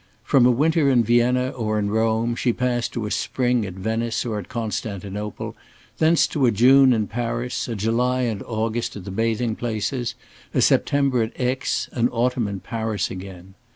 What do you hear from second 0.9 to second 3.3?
Vienna or in Rome she passed to a